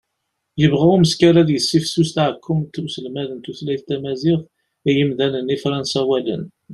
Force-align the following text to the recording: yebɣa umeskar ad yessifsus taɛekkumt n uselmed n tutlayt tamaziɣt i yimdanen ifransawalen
yebɣa 0.59 0.85
umeskar 0.95 1.35
ad 1.41 1.49
yessifsus 1.51 2.09
taɛekkumt 2.15 2.75
n 2.81 2.85
uselmed 2.87 3.29
n 3.33 3.39
tutlayt 3.45 3.83
tamaziɣt 3.89 4.45
i 4.89 4.91
yimdanen 4.97 5.53
ifransawalen 5.55 6.43